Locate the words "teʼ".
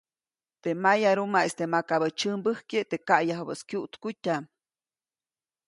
0.61-0.77, 2.89-3.03